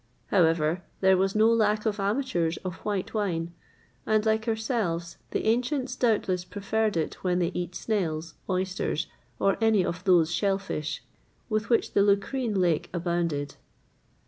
[0.31, 0.41] [XXVIII 112]
[0.77, 3.53] However, there was no lack of amateurs of white wine,
[4.07, 9.05] and, like ourselves, the ancients doubtless preferred it when they eat snails, oysters,
[9.37, 11.03] or any of those shell fish
[11.49, 13.57] with which the Lucrine lake abounded.